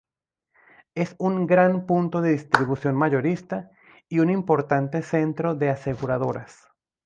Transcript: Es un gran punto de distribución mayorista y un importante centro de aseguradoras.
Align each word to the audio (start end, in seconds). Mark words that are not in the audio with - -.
Es 0.95 1.15
un 1.19 1.45
gran 1.45 1.85
punto 1.85 2.21
de 2.21 2.31
distribución 2.31 2.95
mayorista 2.95 3.69
y 4.09 4.17
un 4.17 4.31
importante 4.31 5.03
centro 5.03 5.53
de 5.53 5.69
aseguradoras. 5.69 6.57